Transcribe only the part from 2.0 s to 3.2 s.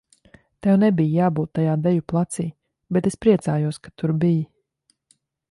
placī, bet es